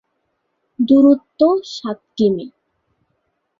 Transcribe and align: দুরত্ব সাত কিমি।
দুরত্ব 0.79 1.39
সাত 1.71 1.99
কিমি। 2.17 2.45